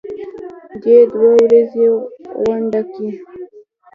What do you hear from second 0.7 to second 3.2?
دې دوه ورځنۍ غونډه کې